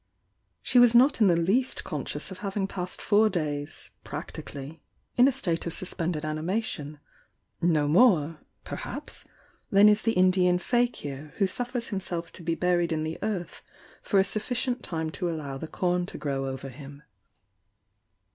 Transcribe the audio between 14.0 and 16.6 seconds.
for a sufficient time to allow the com to grow